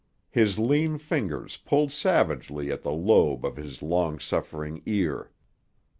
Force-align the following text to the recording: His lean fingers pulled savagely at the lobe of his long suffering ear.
His 0.31 0.57
lean 0.57 0.97
fingers 0.97 1.57
pulled 1.57 1.91
savagely 1.91 2.71
at 2.71 2.81
the 2.81 2.91
lobe 2.91 3.45
of 3.45 3.55
his 3.57 3.83
long 3.83 4.17
suffering 4.17 4.81
ear. 4.87 5.29